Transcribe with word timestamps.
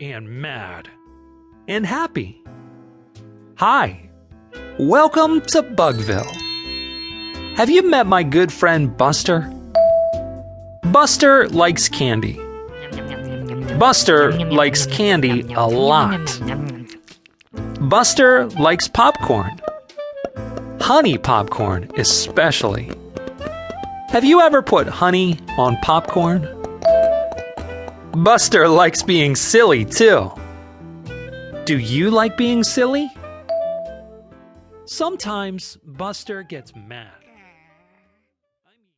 and 0.00 0.28
mad 0.28 0.88
and 1.68 1.86
happy. 1.86 2.42
Hi, 3.56 4.10
welcome 4.78 5.40
to 5.42 5.62
Bugville. 5.62 6.26
Have 7.56 7.70
you 7.70 7.88
met 7.88 8.06
my 8.06 8.22
good 8.22 8.52
friend 8.52 8.94
Buster? 8.96 9.50
Buster 10.84 11.48
likes 11.48 11.88
candy. 11.88 12.38
Buster 13.78 14.32
likes 14.50 14.86
candy 14.86 15.42
a 15.54 15.66
lot. 15.66 16.40
Buster 17.88 18.46
likes 18.50 18.88
popcorn. 18.88 19.60
Honey 20.80 21.18
popcorn, 21.18 21.90
especially. 21.96 22.90
Have 24.08 24.24
you 24.24 24.40
ever 24.40 24.62
put 24.62 24.86
honey 24.86 25.38
on 25.58 25.76
popcorn? 25.78 26.65
Buster 28.24 28.66
likes 28.66 29.02
being 29.02 29.36
silly 29.36 29.84
too. 29.84 30.32
Do 31.66 31.78
you 31.78 32.10
like 32.10 32.38
being 32.38 32.64
silly? 32.64 33.12
Sometimes 34.86 35.76
Buster 35.84 36.42
gets 36.42 36.74
mad. 36.74 37.25